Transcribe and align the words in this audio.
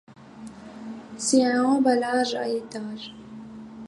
C'est 1.15 1.45
un 1.45 1.63
emballage 1.63 2.33
à 2.33 2.47
étages. 2.47 3.13